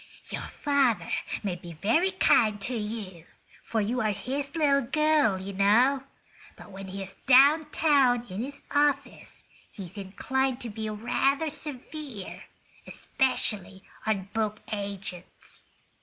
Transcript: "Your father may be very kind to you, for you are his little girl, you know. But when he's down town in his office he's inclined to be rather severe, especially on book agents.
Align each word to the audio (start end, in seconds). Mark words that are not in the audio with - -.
"Your 0.31 0.41
father 0.47 1.11
may 1.43 1.55
be 1.55 1.73
very 1.73 2.09
kind 2.09 2.59
to 2.61 2.73
you, 2.75 3.27
for 3.63 3.79
you 3.81 4.01
are 4.01 4.09
his 4.13 4.55
little 4.55 4.81
girl, 4.81 5.37
you 5.37 5.53
know. 5.53 6.05
But 6.57 6.71
when 6.71 6.87
he's 6.87 7.17
down 7.27 7.69
town 7.69 8.25
in 8.27 8.41
his 8.43 8.63
office 8.71 9.43
he's 9.71 9.99
inclined 9.99 10.59
to 10.61 10.71
be 10.71 10.89
rather 10.89 11.51
severe, 11.51 12.45
especially 12.87 13.83
on 14.07 14.29
book 14.33 14.61
agents. 14.73 15.61